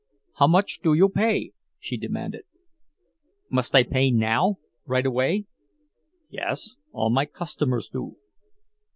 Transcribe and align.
"How 0.37 0.47
much 0.47 0.79
do 0.81 0.95
you 0.95 1.09
pay?" 1.09 1.51
she 1.77 1.95
demanded. 1.95 2.45
"Must 3.51 3.75
I 3.75 3.83
pay 3.83 4.09
now—right 4.09 5.05
away?" 5.05 5.45
"Yes; 6.27 6.75
all 6.91 7.11
my 7.11 7.25
customers 7.27 7.87
do." 7.87 8.15